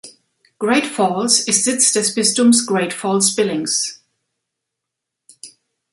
[0.57, 4.01] Great Falls ist Sitz des Bistums Great Falls-Billings.